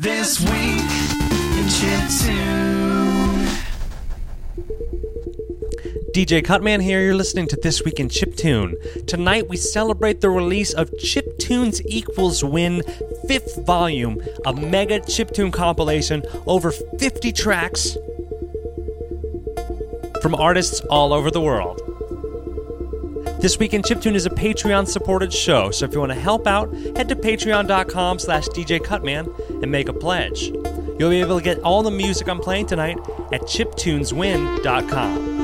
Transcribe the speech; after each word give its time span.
This 0.00 0.38
week 0.38 0.52
in 0.52 1.66
Chiptune. 1.66 3.48
DJ 6.14 6.44
Cutman 6.44 6.80
here. 6.80 7.02
You're 7.02 7.16
listening 7.16 7.48
to 7.48 7.56
This 7.56 7.82
Week 7.82 7.98
in 7.98 8.08
Chiptune. 8.08 8.76
Tonight 9.08 9.48
we 9.48 9.56
celebrate 9.56 10.20
the 10.20 10.30
release 10.30 10.72
of 10.72 10.88
Chiptunes 10.92 11.84
Equals 11.84 12.44
Win, 12.44 12.84
fifth 13.26 13.66
volume, 13.66 14.22
a 14.46 14.52
mega 14.52 15.00
chiptune 15.00 15.52
compilation, 15.52 16.22
over 16.46 16.70
50 16.70 17.32
tracks 17.32 17.96
from 20.22 20.36
artists 20.36 20.78
all 20.82 21.12
over 21.12 21.28
the 21.28 21.40
world. 21.40 21.82
This 23.40 23.58
Week 23.58 23.74
in 23.74 23.82
Chiptune 23.82 24.14
is 24.14 24.26
a 24.26 24.30
Patreon-supported 24.30 25.32
show, 25.32 25.72
so 25.72 25.84
if 25.86 25.92
you 25.92 25.98
want 25.98 26.12
to 26.12 26.18
help 26.18 26.46
out, 26.46 26.72
head 26.96 27.08
to 27.08 27.16
patreon.com 27.16 28.20
slash 28.20 28.46
djcutman 28.48 29.26
and 29.62 29.70
make 29.70 29.88
a 29.88 29.92
pledge. 29.92 30.52
You'll 30.98 31.10
be 31.10 31.20
able 31.20 31.38
to 31.38 31.44
get 31.44 31.60
all 31.60 31.82
the 31.82 31.90
music 31.90 32.28
I'm 32.28 32.40
playing 32.40 32.66
tonight 32.66 32.98
at 33.32 33.42
chiptuneswin.com. 33.42 35.37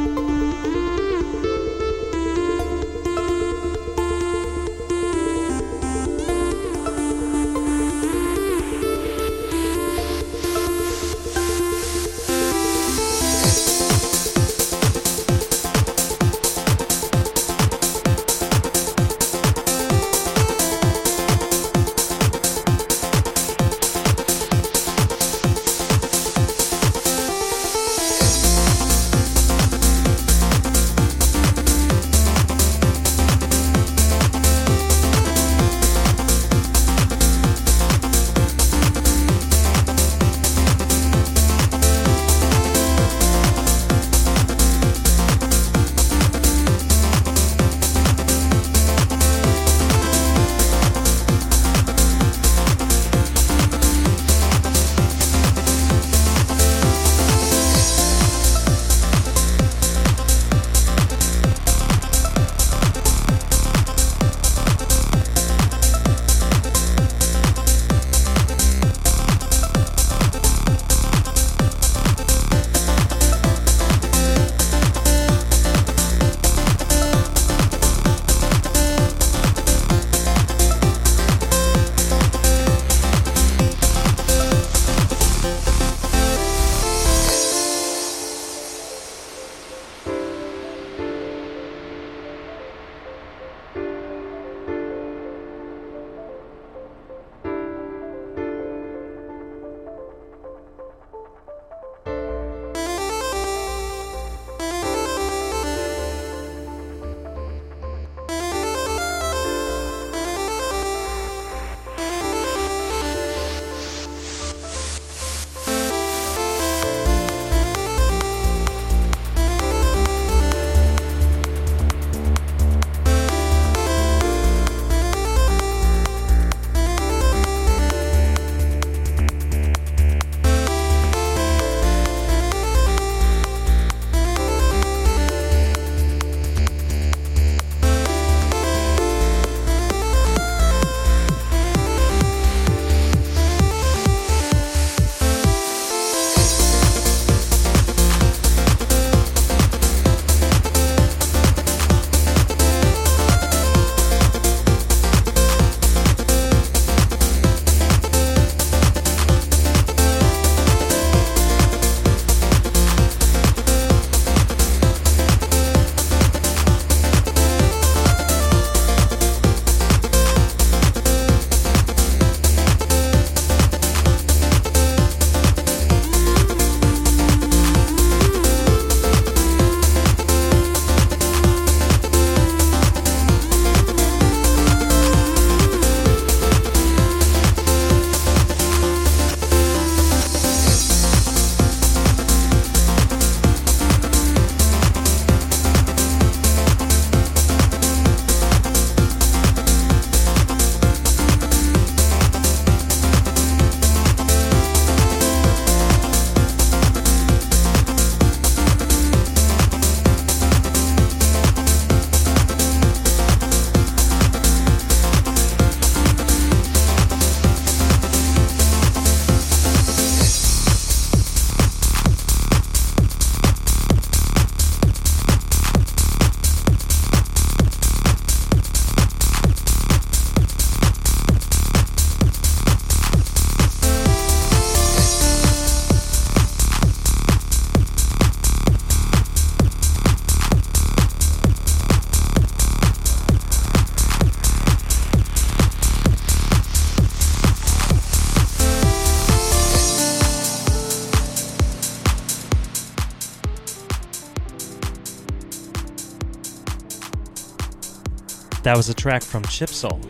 That 258.64 258.78
was 258.78 258.88
a 258.88 258.94
track 258.94 259.22
from 259.22 259.42
Chipzel. 259.42 260.00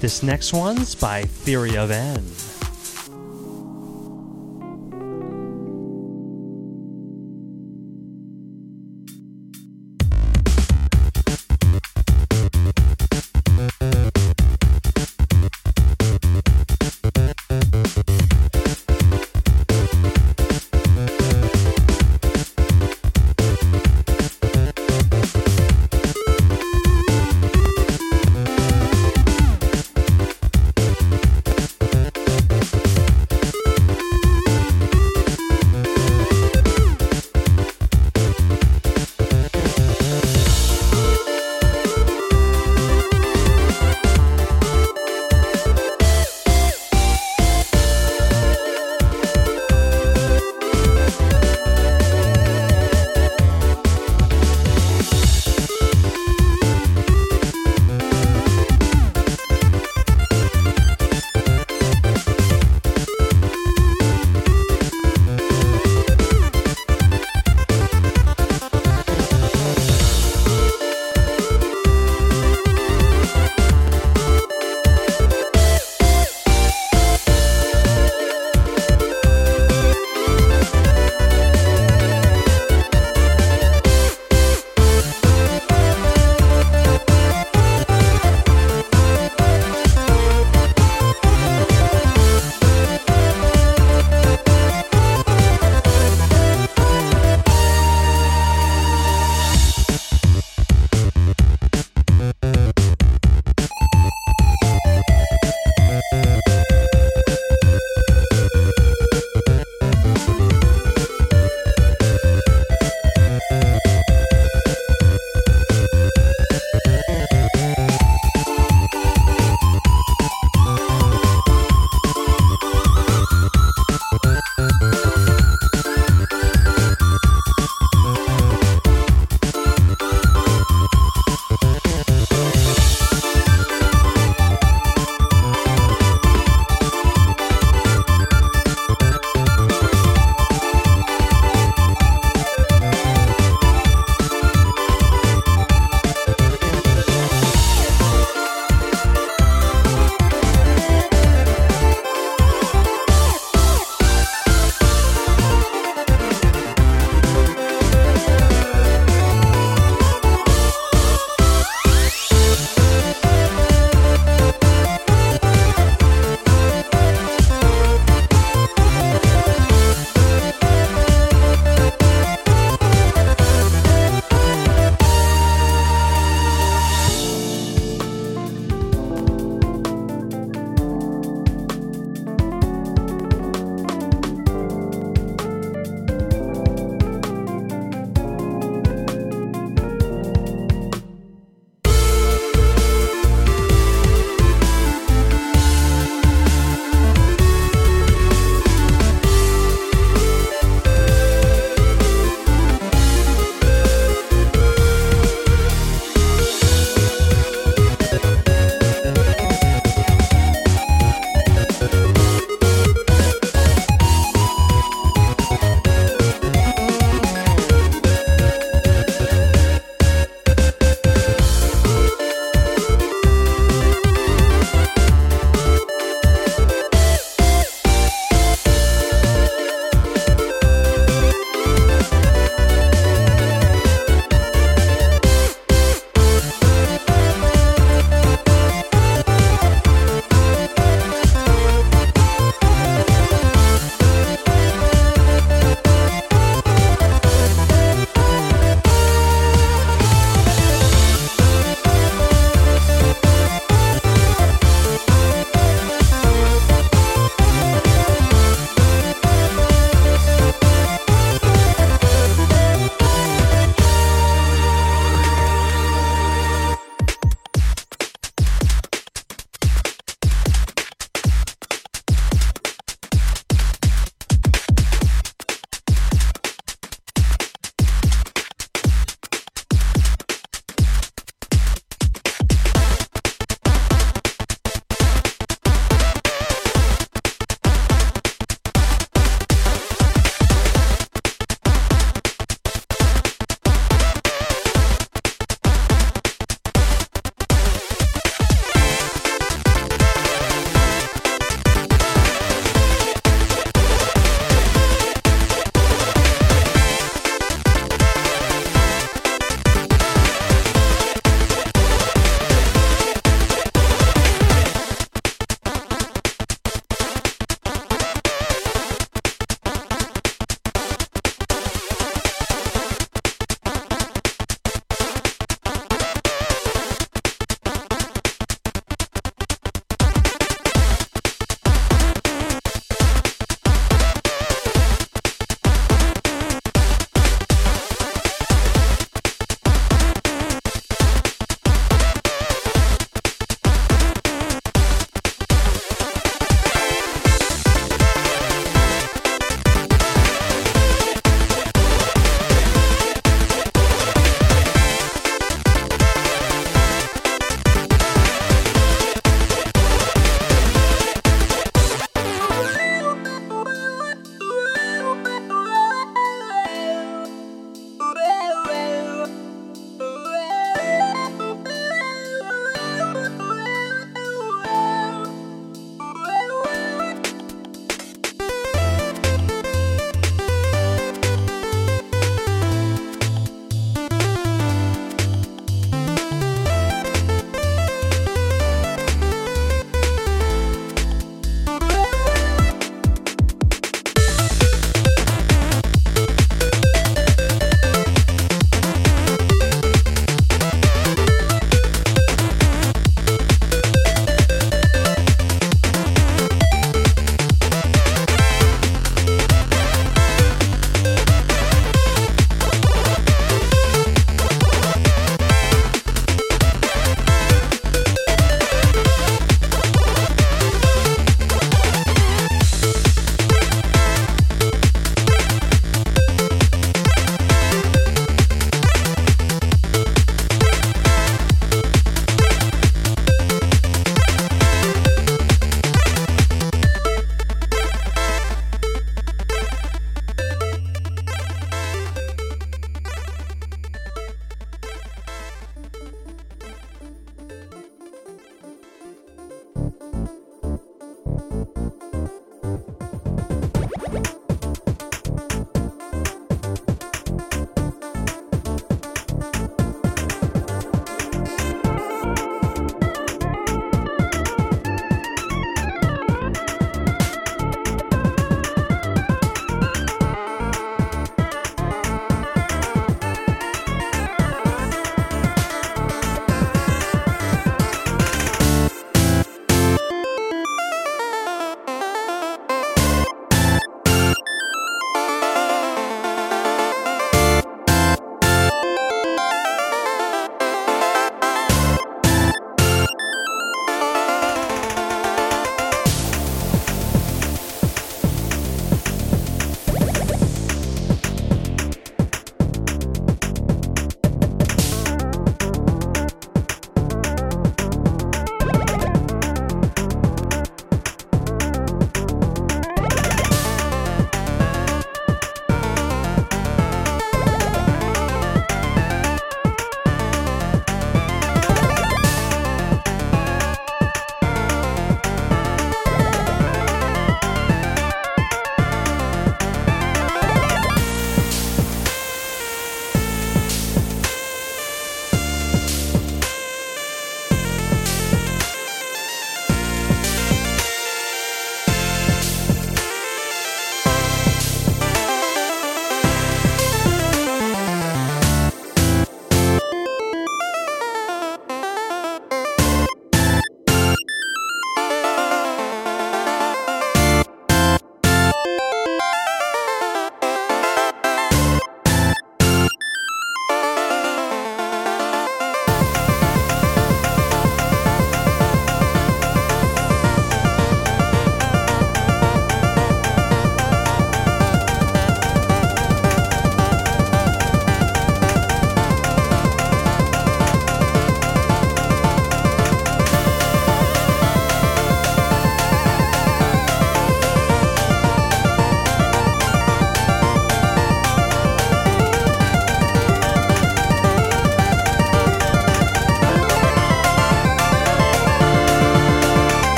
This 0.00 0.22
next 0.22 0.54
one's 0.54 0.94
by 0.94 1.24
Theory 1.24 1.76
of 1.76 1.90
N. 1.90 2.24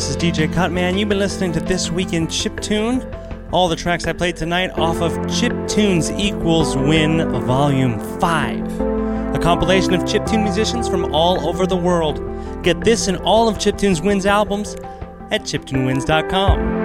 This 0.00 0.08
is 0.08 0.16
DJ 0.16 0.50
Cutman. 0.50 0.96
You've 0.96 1.10
been 1.10 1.18
listening 1.18 1.52
to 1.52 1.60
This 1.60 1.90
Week 1.90 2.14
in 2.14 2.26
Chiptune. 2.26 3.04
All 3.52 3.68
the 3.68 3.76
tracks 3.76 4.06
I 4.06 4.14
played 4.14 4.34
tonight 4.34 4.70
off 4.78 5.02
of 5.02 5.12
Chiptunes 5.26 6.18
Equals 6.18 6.74
Win 6.74 7.30
Volume 7.42 8.00
5, 8.18 8.80
a 9.34 9.38
compilation 9.42 9.92
of 9.92 10.00
chiptune 10.04 10.42
musicians 10.42 10.88
from 10.88 11.14
all 11.14 11.46
over 11.46 11.66
the 11.66 11.76
world. 11.76 12.18
Get 12.62 12.80
this 12.80 13.08
and 13.08 13.18
all 13.18 13.46
of 13.46 13.58
Chiptune's 13.58 14.00
Wins 14.00 14.24
albums 14.24 14.74
at 15.30 15.42
chiptuneswin.com. 15.42 16.79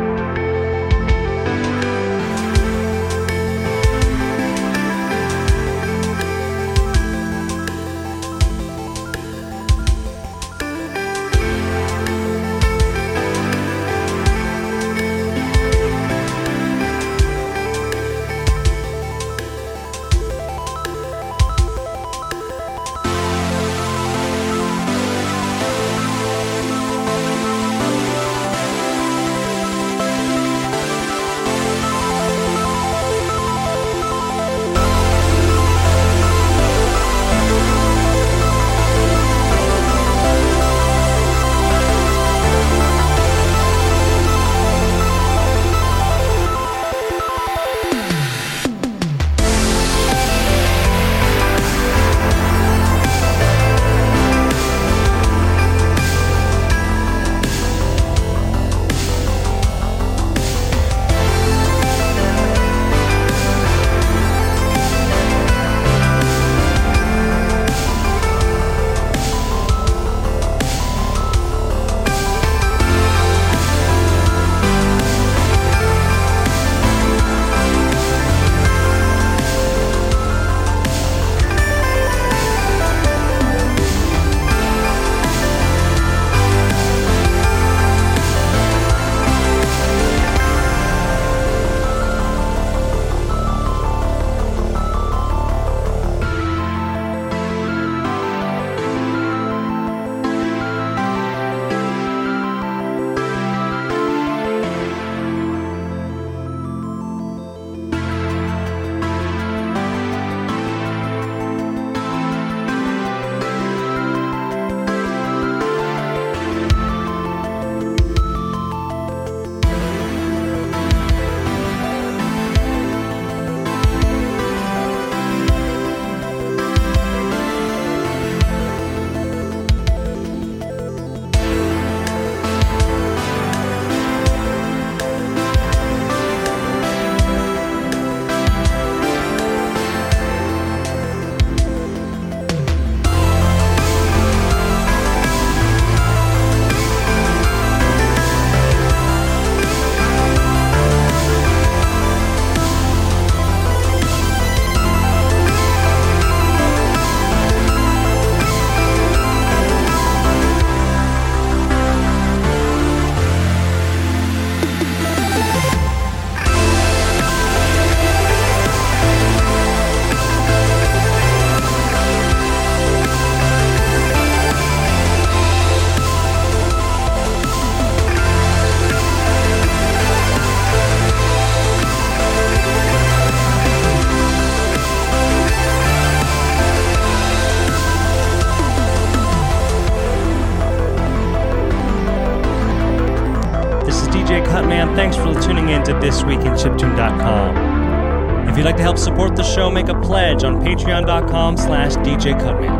patreon.com 200.65 201.57
slash 201.57 201.93
DJ 201.97 202.37
Cutman. 202.39 202.73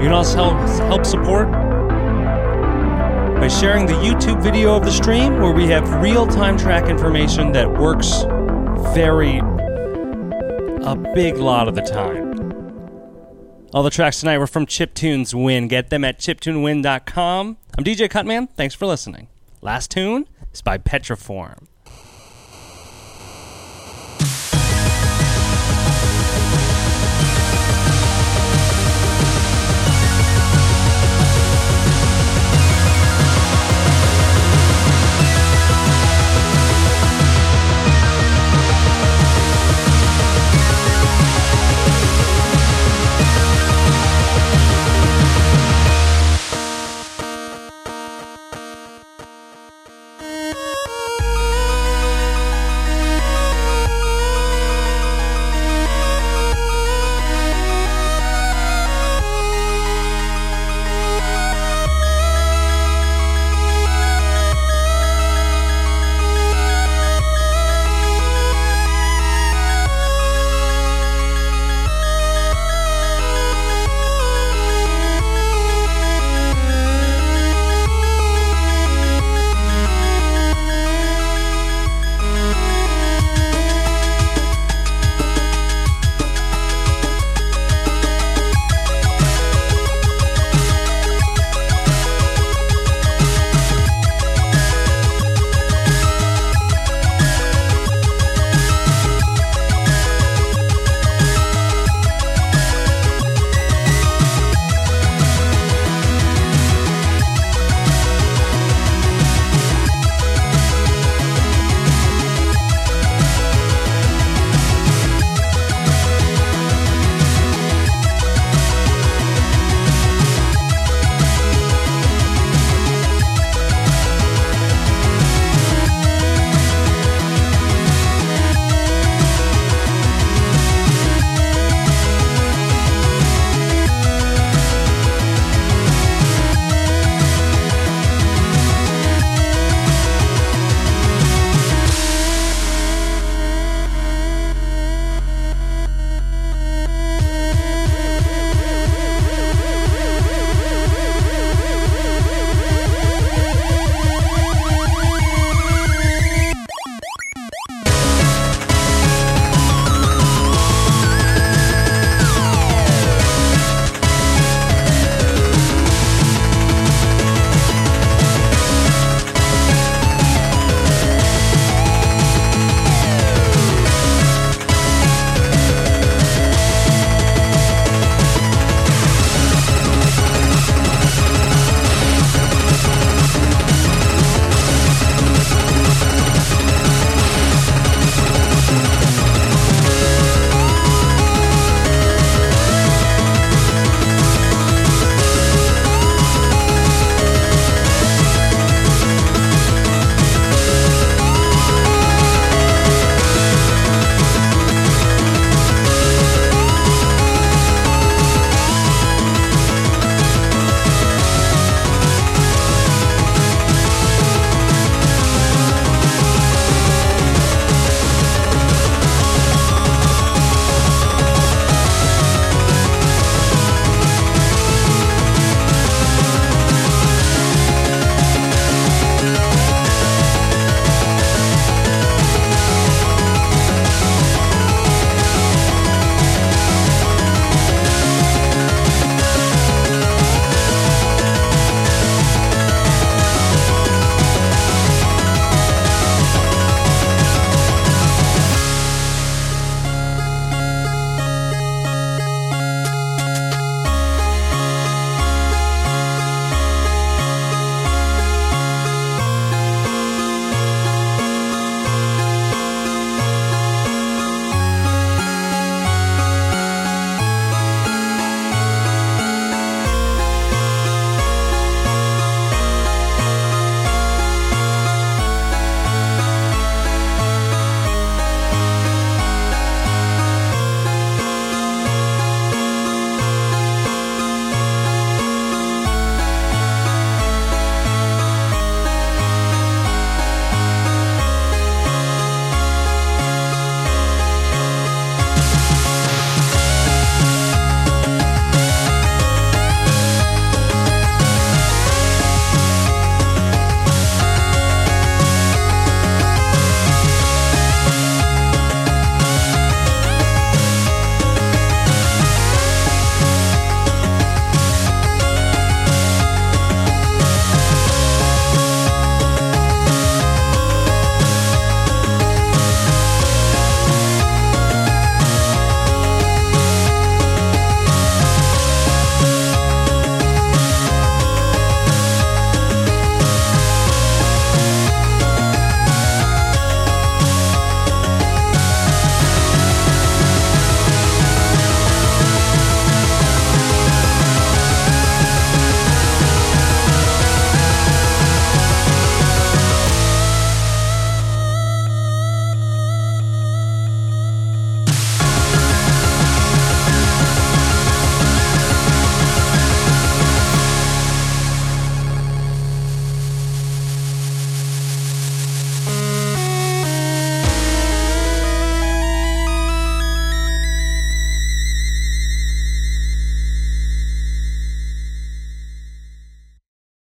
You 0.00 0.04
can 0.08 0.12
also 0.12 0.36
help, 0.36 0.78
help 0.88 1.04
support 1.04 1.50
by 3.40 3.48
sharing 3.48 3.86
the 3.86 3.94
YouTube 3.94 4.40
video 4.42 4.76
of 4.76 4.84
the 4.84 4.92
stream 4.92 5.40
where 5.40 5.52
we 5.52 5.66
have 5.66 6.00
real-time 6.00 6.56
track 6.56 6.88
information 6.88 7.50
that 7.52 7.68
works 7.68 8.22
very 8.94 9.38
a 10.86 10.94
big 11.14 11.36
lot 11.38 11.66
of 11.66 11.74
the 11.74 11.82
time. 11.82 12.32
All 13.72 13.82
the 13.82 13.90
tracks 13.90 14.20
tonight 14.20 14.38
were 14.38 14.46
from 14.46 14.66
Chiptunes 14.66 15.34
Win. 15.34 15.66
Get 15.66 15.90
them 15.90 16.04
at 16.04 16.20
chiptunewin.com. 16.20 17.56
I'm 17.76 17.84
DJ 17.84 18.08
Cutman. 18.08 18.46
Thanks 18.46 18.74
for 18.74 18.86
listening. 18.86 19.26
Last 19.60 19.90
tune 19.90 20.28
is 20.52 20.62
by 20.62 20.78
Petriform. 20.78 21.66